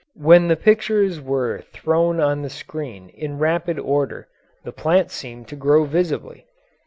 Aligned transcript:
When 0.17 0.47
the 0.47 0.55
pictures 0.55 1.21
were 1.21 1.61
thrown 1.61 2.19
on 2.19 2.41
the 2.41 2.49
screen 2.49 3.09
in 3.09 3.37
rapid 3.37 3.77
order 3.77 4.27
the 4.63 4.71
plant 4.73 5.11
seemed 5.11 5.47
to 5.49 5.55
grow 5.55 5.83
visibly. 5.85 6.47